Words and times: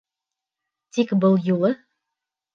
Тик 0.97 1.13
был 1.25 1.39
юлы... 1.51 1.73